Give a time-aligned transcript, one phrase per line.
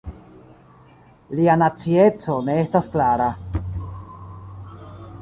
[1.39, 3.31] Lia nacieco ne estas klara.